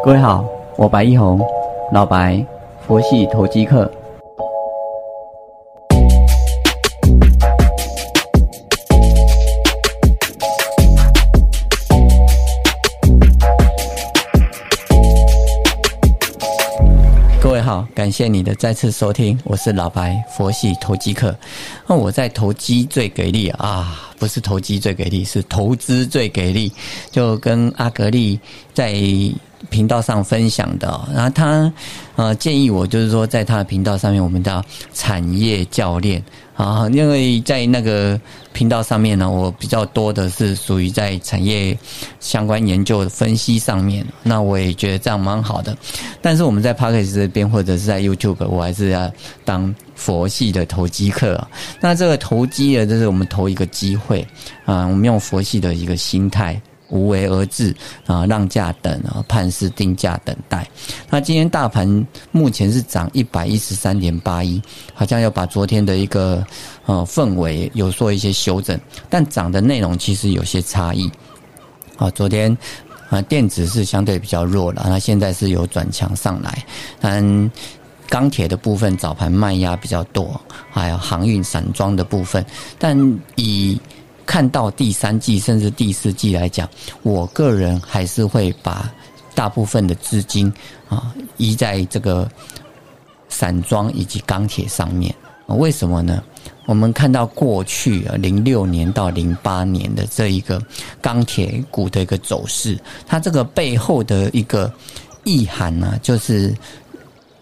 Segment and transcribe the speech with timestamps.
[0.00, 0.44] 各位好，
[0.76, 1.40] 我白一红，
[1.92, 2.44] 老白，
[2.86, 3.90] 佛系投机客。
[17.40, 21.34] 各位好，感谢你的再次收听，我是老白，佛系投机客。
[21.86, 26.72] 那我在投机最给力啊，不是投机最给力，是投资最给力。
[27.10, 28.38] 就跟阿格力
[28.74, 28.92] 在
[29.70, 31.72] 频道上分享的，然后他
[32.16, 34.62] 呃建议我，就是说在他的频道上面，我们叫
[34.92, 36.22] 产业教练
[36.54, 38.20] 啊，因为在那个
[38.52, 41.76] 频道上面呢，我比较多的是属于在产业
[42.20, 45.76] 相关研究的分析上面，那我也觉得这样蛮好的。
[46.20, 49.10] 但是我们在 p o c k e 这边或者是在 YouTube，我还是要
[49.44, 51.48] 当佛系的投机客啊。
[51.80, 54.26] 那这个投机呢，就是我们投一个机会
[54.64, 56.60] 啊，我们用佛系的一个心态。
[56.92, 57.74] 无为而治
[58.06, 60.64] 啊，让价等啊，判势定价等待。
[61.10, 64.62] 那今天大盘目前是涨一百一十三点八一，
[64.94, 66.46] 好像要把昨天的一个
[66.86, 71.10] 呃氛围有做一些修正，但涨的内容其实有些差异。
[71.96, 72.56] 啊，昨天
[73.08, 76.64] 啊电子是相对比较弱了，那现在是有转强上来。
[77.00, 77.50] 嗯，
[78.08, 80.38] 钢铁的部分早盘卖压比较多，
[80.70, 82.44] 还有航运散装的部分，
[82.78, 82.98] 但
[83.36, 83.80] 以
[84.32, 86.66] 看到第三季甚至第四季来讲，
[87.02, 88.90] 我个人还是会把
[89.34, 90.50] 大部分的资金
[90.88, 92.26] 啊移在这个
[93.28, 95.14] 散装以及钢铁上面。
[95.48, 96.24] 为什么呢？
[96.64, 100.58] 我们看到过去啊零六年到零八年的这一个
[101.02, 104.72] 钢铁股的一个走势，它这个背后的一个
[105.24, 106.54] 意涵呢，就是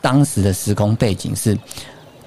[0.00, 1.54] 当时的时空背景是。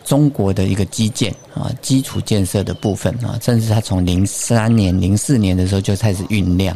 [0.03, 6.75] 中国的一个基建啊，基础建设的部分啊，甚至它从零三年、零四年的时候就开始酝酿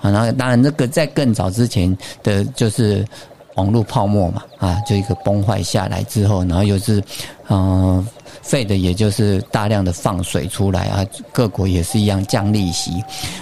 [0.00, 0.10] 啊。
[0.10, 3.06] 然后，当然，那个在更早之前的就是
[3.54, 7.02] 网络泡沫嘛啊，就一个崩坏下来之后，然后又是
[7.48, 8.06] 嗯，
[8.40, 11.04] 废的，也就是大量的放水出来啊。
[11.32, 12.92] 各国也是一样降利息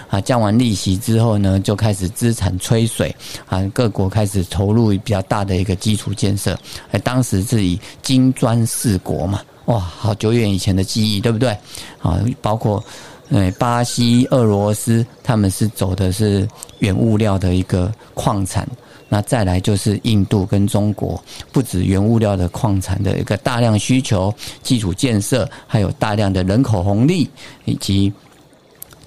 [0.09, 3.15] 啊，降完利息之后呢，就开始资产吹水
[3.49, 6.59] 啊，各国开始投入比较大的一个基础建设。
[6.91, 11.57] 哎，当时是以金砖四国嘛，哇，好久远以前的记忆，对不对？
[12.03, 12.83] 啊，包括
[13.29, 16.49] 呃巴西、俄罗斯，他们是走的是
[16.81, 18.69] 原物料的一个矿产。
[19.13, 24.33] 那再来就是印度跟中国，不止原物料的矿产的一个大量需求，
[24.63, 27.29] 基础建设，还有大量的人口红利
[27.65, 28.13] 以及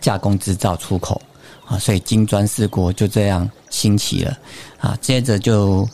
[0.01, 1.21] 加工制造出口
[1.65, 4.37] 啊，所以金砖四国就这样兴起了
[4.77, 4.97] 啊。
[4.99, 5.87] 接着就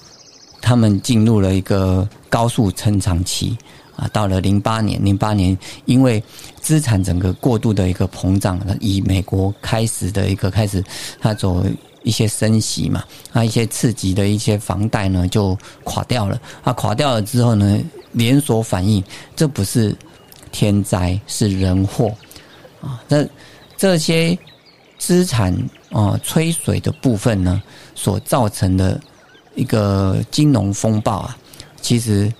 [0.59, 3.55] 他们进入了一个高速成长期
[3.95, 5.55] 啊，到了零八年，零八年
[5.85, 6.21] 因为
[6.59, 10.83] 资产整个过度的一个膨胀，以美国开始的一个开始，
[11.21, 11.63] 它走。
[12.03, 17.79] 一些升息嘛，啊，一些刺激的一些房贷呢就垮掉了，啊，垮掉了之后呢，
[18.13, 19.03] 连锁反应，
[19.35, 19.95] 这不是
[20.51, 22.11] 天灾，是人祸，
[22.81, 23.25] 啊，那
[23.75, 24.37] 这些
[24.97, 25.53] 资产
[25.91, 27.61] 啊吹水的部分呢，
[27.95, 28.99] 所造成的
[29.55, 31.37] 一个金融风暴啊，
[31.81, 32.33] 其实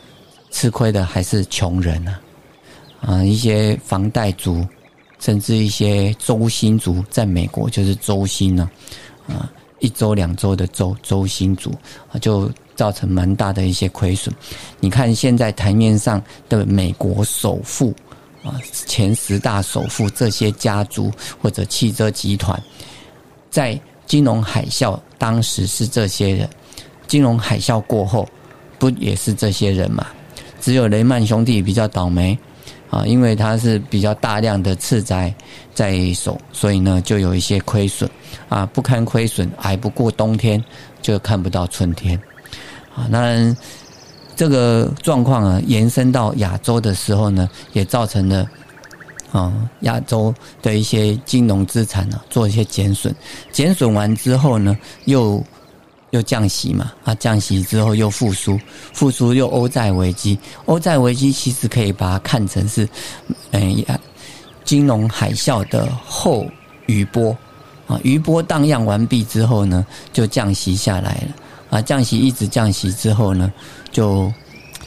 [0.52, 2.22] 吃亏的还是穷人啊，
[3.02, 4.66] 啊，一些房贷族，
[5.20, 8.70] 甚至一些周薪族，在美国就是周薪呢。
[9.29, 11.73] 啊一周两周的周周薪族
[12.12, 14.34] 啊，就造成蛮大的一些亏损。
[14.79, 17.94] 你看现在台面上的美国首富
[18.44, 21.09] 啊，前十大首富这些家族
[21.41, 22.62] 或者汽车集团，
[23.50, 26.50] 在金融海啸当时是这些人，
[27.07, 28.28] 金融海啸过后
[28.78, 30.06] 不也是这些人嘛？
[30.59, 32.38] 只有雷曼兄弟比较倒霉。
[32.89, 35.33] 啊，因为它是比较大量的次灾
[35.73, 38.09] 在手，所以呢就有一些亏损
[38.47, 40.63] 啊，不堪亏损，挨不过冬天，
[41.01, 42.19] 就看不到春天
[42.95, 43.07] 啊。
[43.09, 43.55] 那
[44.35, 48.47] 这个状况啊，延伸到亚洲的时候呢，也造成了
[49.31, 53.13] 啊亚洲的一些金融资产呢做一些减损，
[53.51, 55.44] 减损完之后呢又。
[56.12, 58.59] 又降息嘛，啊，降息之后又复苏，
[58.94, 62.90] 复苏又欧债危机，欧债危机其实可以把它看成是，
[63.52, 63.85] 嗯，
[64.64, 66.47] 金融海啸的后
[66.88, 67.35] 余波，
[67.88, 73.52] 啊，余波荡漾完毕之后呢，就降息下来了，啊，降息一直降息之后呢，
[73.91, 74.34] 就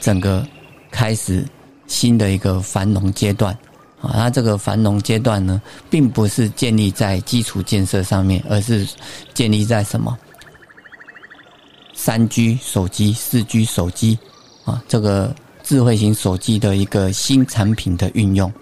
[0.00, 0.44] 整个
[0.90, 1.46] 开始
[1.86, 3.56] 新的一个繁荣阶段，
[4.00, 8.88] 啊，那这个繁荣阶段呢，并不是建立在基础建设上面，而是
[9.32, 10.18] 建立在什么？
[12.04, 14.18] 三 G 手机、四 G 手机
[14.64, 15.32] 啊，这个
[15.62, 18.52] 智慧型手机的一个新产品的运用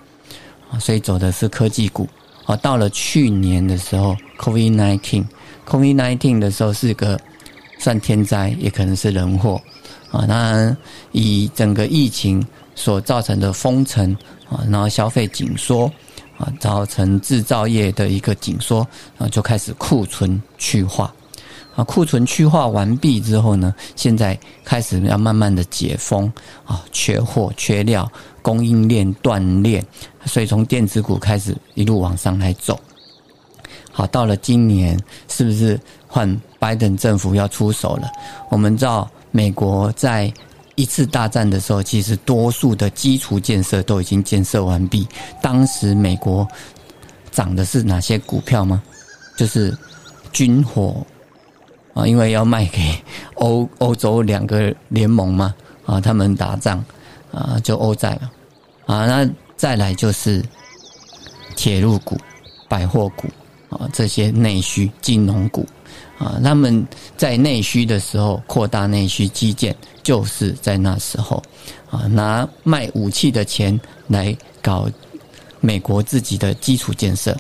[0.71, 2.07] 啊，所以走的是科技股
[2.45, 2.55] 啊。
[2.57, 7.19] 到了去年的时候，COVID nineteen，COVID nineteen 的时候是个
[7.79, 9.59] 算天灾，也可能是人祸
[10.11, 10.27] 啊。
[10.29, 10.77] 那
[11.13, 14.15] 以整个疫情所造成的封城
[14.51, 15.91] 啊，然后消费紧缩
[16.37, 21.11] 啊，造成制造业的一个紧缩啊，就开始库存去化
[21.75, 21.85] 啊。
[21.85, 26.31] 库存去化完毕之后呢，现在开始要慢慢的解封
[26.65, 28.11] 啊，缺货、缺料，
[28.43, 29.85] 供应链断裂，
[30.25, 32.79] 所以从电子股开始一路往上来走。
[33.93, 38.09] 好，到了今年，是不是换拜登政府要出手了？
[38.49, 40.33] 我们知道，美国在
[40.77, 45.07] 一次大战的时候，其实多数的基础建设都已经建设完毕。
[45.43, 46.47] 当时美国
[47.33, 48.81] 涨的是哪些股票吗？
[49.37, 49.77] 就是
[50.33, 51.05] 军火
[51.95, 52.81] 啊，因为要卖给
[53.35, 55.55] 欧欧洲两个联盟嘛
[55.87, 56.85] 啊，他们打仗
[57.33, 58.31] 啊，就欧债嘛
[58.87, 60.45] 啊，那再来就是
[61.57, 62.17] 铁路股、
[62.69, 63.29] 百货股。
[63.71, 65.65] 啊，这些内需金融股，
[66.19, 66.85] 啊，他们
[67.17, 69.73] 在内需的时候扩大内需基建，
[70.03, 71.41] 就是在那时候，
[71.89, 74.89] 啊，拿卖武器的钱来搞
[75.61, 77.31] 美国自己的基础建设，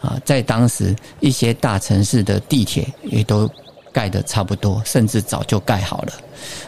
[0.00, 3.46] 啊，在当时一些大城市的地铁也都
[3.94, 6.12] 盖的差不多，甚至早就盖好了，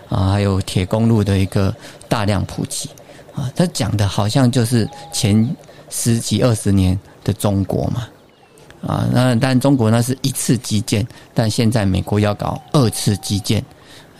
[0.08, 1.74] 啊，还有铁公路的一个
[2.08, 2.88] 大量普及，
[3.34, 5.46] 啊，他讲的好像就是前
[5.90, 8.08] 十几二十年的中国嘛。
[8.86, 13.64] 啊，那但中国呢是一次基建，但现在美国要搞二次基建，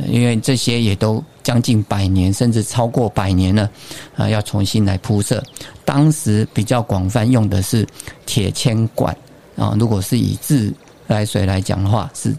[0.08, 3.70] 因为这些也都将近百年，甚至超过百年了，
[4.17, 5.41] 啊，要重新来铺设。
[5.85, 7.87] 当时比较广泛用的是
[8.25, 9.17] 铁铅管
[9.56, 10.73] 啊，如果是以自
[11.06, 12.35] 来水来讲的话，是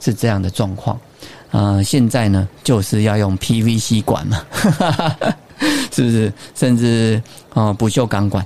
[0.00, 0.98] 是这样的状况。
[1.50, 4.42] 啊，现在呢就是要用 PVC 管嘛，
[5.90, 6.32] 是不是？
[6.54, 7.22] 甚至
[7.54, 8.44] 啊不锈钢管。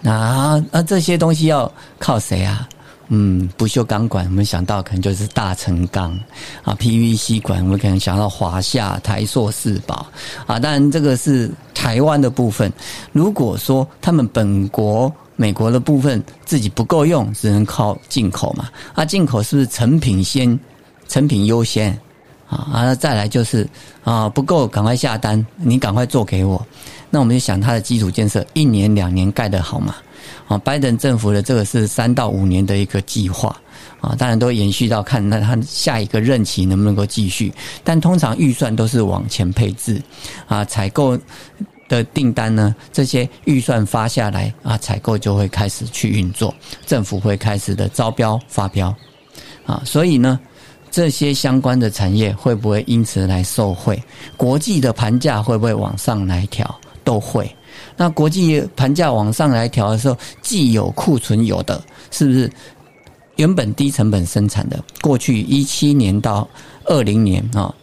[0.00, 2.68] 那那这些东西要靠谁啊？
[3.14, 6.18] 嗯，不锈钢管，我们想到可能就是大成钢
[6.62, 10.06] 啊；PVC 管，我们可能想到华夏、台塑、四宝
[10.46, 10.58] 啊。
[10.58, 12.72] 当然，这个是台湾的部分。
[13.12, 15.12] 如果说他们本国
[15.42, 18.68] 美国的部分自己不够用，只能靠进口嘛。
[18.94, 20.56] 啊，进口是不是成品先，
[21.08, 21.98] 成品优先
[22.48, 22.70] 啊？
[22.72, 23.68] 啊，再来就是
[24.04, 26.64] 啊，不够赶快下单，你赶快做给我。
[27.10, 29.96] 那我们就想，它的基础建设一年两年盖得好嘛？
[30.46, 33.60] 啊，拜登政府的这个是三到五年的一个计划
[34.00, 37.52] 啊，当然都延续到看那他下一个任期能不能够继续。
[37.82, 40.00] 但通常预算都是往前配置
[40.46, 41.18] 啊，采购
[41.92, 46.54] 的订单呢，这些预算发下来啊，采购就会开始去运作，
[46.86, 48.94] 政府会开始的招标发标
[49.66, 50.40] 啊，所以呢，
[50.90, 54.02] 这些相关的产业会不会因此来受惠？
[54.38, 56.74] 国际的盘价会不会往上来调？
[57.04, 57.54] 都会，
[57.94, 62.50] 那国际盘价往上来调的时候，既有库存有的，是不是
[63.36, 64.82] 原本低成本生产的？
[65.02, 66.48] 过去一七年到
[66.84, 67.74] 二零年啊，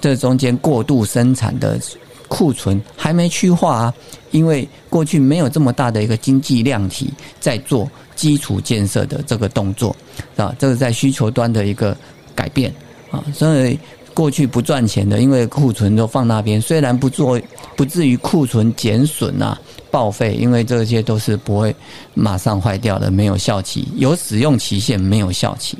[0.00, 1.78] 这中间过度生产的
[2.28, 3.94] 库存还没去化啊，
[4.30, 9.94] 因为过去没有这么大的一个经济量体在做基础建设的这个动作
[10.36, 11.96] 啊，这个在需求端的一个
[12.34, 12.72] 改变
[13.10, 13.78] 啊，所以。
[14.14, 17.40] 过去不赚钱的，因为库存都放那边，虽然不做，
[17.76, 19.56] 不至于库存减损啊、
[19.92, 21.72] 报废，因为这些都是不会
[22.14, 25.78] 马上坏掉的，没有效期，有使用期限，没有效期，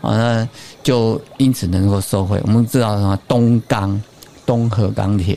[0.00, 0.48] 啊，那
[0.84, 2.40] 就因此能够收回。
[2.44, 4.00] 我们知道什么东钢、
[4.46, 5.36] 东河钢铁。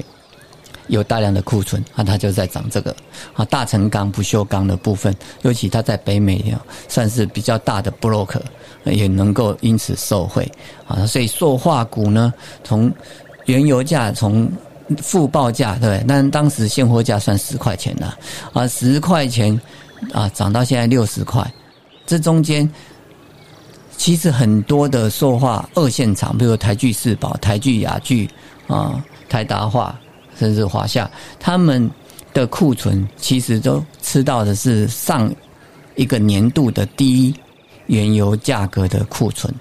[0.88, 2.96] 有大量的库存啊，它就在涨这个
[3.34, 8.40] 啊，大成钢、不锈钢的部分，尤其它在北美啊，算是比较大的 block，
[8.84, 10.50] 也能够因此受惠
[10.88, 11.06] 啊。
[11.06, 12.92] 所以塑化股呢，从
[13.46, 14.48] 原油价从
[15.02, 18.16] 负报价对，但当时现货价算十块钱了
[18.54, 19.60] 啊，十块钱
[20.14, 21.44] 啊涨到现在六十块，
[22.06, 22.70] 这中间
[23.98, 28.30] 其实很多的塑化二线厂，比如台聚四宝、台聚雅聚
[28.68, 30.00] 啊、台达化。
[30.38, 31.90] 甚至华夏，他们
[32.34, 35.34] 的库存其实都吃到的是上
[35.96, 37.34] 一个年度的低
[37.88, 39.54] 原油价格的库存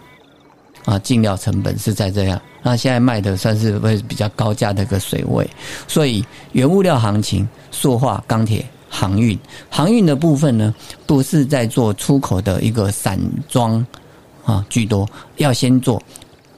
[0.84, 2.40] 啊，进料成本是在这样。
[2.62, 5.48] 那现在卖的算是会比较高价的一个水位，
[5.86, 9.38] 所以原物料行情、塑化、钢铁、航运、
[9.68, 10.74] 航运的部分呢，
[11.06, 13.86] 不是在做出口的一个散装
[14.44, 16.02] 啊居多，要先做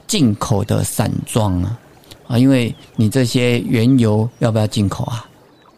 [0.07, 1.77] 进口的散装啊。
[2.27, 5.25] 啊，因为你这些原油要不要进口啊？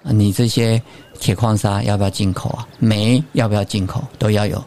[0.03, 0.81] 你这些
[1.19, 2.67] 铁矿砂要不要进口啊？
[2.79, 4.03] 煤要不要进口？
[4.17, 4.57] 都要有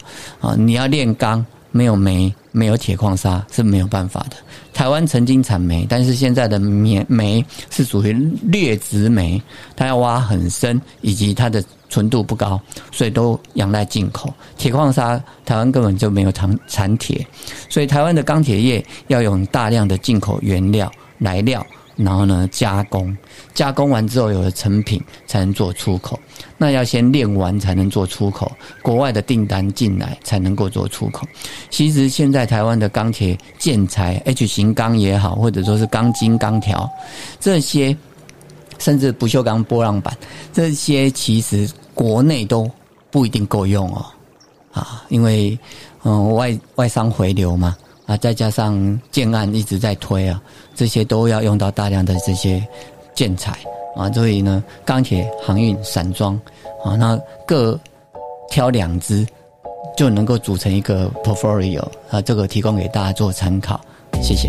[0.41, 0.55] 啊！
[0.57, 4.37] 你要炼钢，没有煤没有铁矿砂是没有办法的。
[4.73, 8.13] 台湾曾经产煤，但是现在的煤煤是属于
[8.43, 9.43] 劣质煤，
[9.75, 12.61] 它要挖很深，以及它的纯度不高，
[12.93, 14.33] 所以都仰赖进口。
[14.59, 17.27] 铁矿砂台湾根本就没有产产铁，
[17.69, 20.93] 所以台湾的钢铁业要用大量的进口原料
[21.23, 21.65] 来料。
[21.95, 23.15] 然后呢，加工，
[23.53, 26.19] 加工完之后有了成品才能做出口。
[26.57, 28.51] 那要先炼完才能做出口，
[28.81, 31.29] 国外的订单进来才能够做出口。
[31.69, 36.91] 其实现在台湾的钢铁建材，H 型钢也好，或者说是钢筋、钢条
[37.39, 37.95] 这些，
[38.79, 40.17] 甚至不锈钢波浪板
[40.51, 42.69] 这些，其实国内都
[43.11, 44.07] 不一定够用哦。
[44.73, 45.57] 啊，因为
[46.05, 47.77] 嗯，外外商回流嘛。
[48.05, 50.43] 啊，再加上建案一直在推啊，
[50.75, 52.63] 这些都要用到大量的这些
[53.15, 53.53] 建材
[53.97, 56.39] 啊，所以呢，钢铁、航运、散装
[56.85, 57.79] 啊，那各
[58.51, 59.27] 挑两只
[59.97, 63.81] 就能够组成一个 portfolio 啊，这个提供给大家做参考，
[64.23, 64.49] 谢谢。